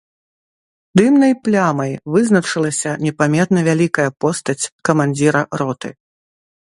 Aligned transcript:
Дымнай 0.99 1.33
плямай 1.47 1.91
вызначылася 2.15 2.91
непамерна 3.09 3.59
вялікая 3.71 4.09
постаць 4.25 4.69
камандзіра 4.91 5.41
роты. 5.63 5.89